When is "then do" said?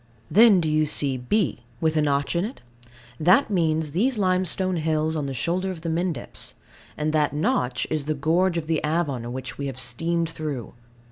0.31-0.67